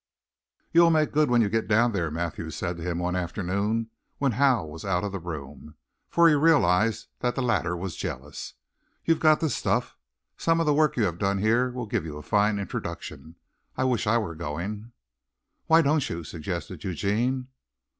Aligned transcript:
"You'll 0.73 0.89
make 0.89 1.11
good 1.11 1.29
when 1.29 1.43
you 1.43 1.47
get 1.49 1.67
down 1.67 1.91
there," 1.91 2.09
Mathews 2.09 2.55
said 2.55 2.77
to 2.77 2.83
him 2.83 2.97
one 2.97 3.15
afternoon 3.15 3.91
when 4.17 4.31
Howe 4.31 4.65
was 4.65 4.83
out 4.83 5.03
of 5.03 5.11
the 5.11 5.19
room, 5.19 5.75
for 6.09 6.27
he 6.27 6.33
realized 6.33 7.09
that 7.19 7.35
the 7.35 7.43
latter 7.43 7.77
was 7.77 7.95
jealous. 7.95 8.55
"You've 9.05 9.19
got 9.19 9.41
the 9.41 9.47
stuff. 9.51 9.95
Some 10.37 10.59
of 10.59 10.65
the 10.65 10.73
work 10.73 10.97
you 10.97 11.03
have 11.03 11.19
done 11.19 11.37
here 11.37 11.69
will 11.69 11.85
give 11.85 12.03
you 12.03 12.17
a 12.17 12.23
fine 12.23 12.57
introduction. 12.57 13.35
I 13.77 13.83
wish 13.83 14.07
I 14.07 14.17
were 14.17 14.33
going." 14.33 14.91
"Why 15.67 15.83
don't 15.83 16.09
you?" 16.09 16.23
suggested 16.23 16.83
Eugene. 16.83 17.49